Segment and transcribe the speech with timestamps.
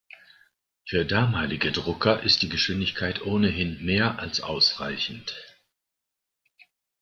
[0.87, 5.35] Für damalige Drucker ist die Geschwindigkeit ohnehin mehr als ausreichend.